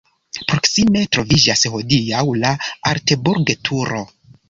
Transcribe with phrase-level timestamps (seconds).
[0.51, 2.57] Proksime troviĝas hodiaŭ la
[2.93, 4.07] Alteburg-turo.